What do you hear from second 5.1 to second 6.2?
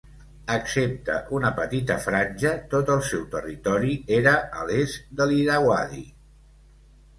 de l'Irauadi.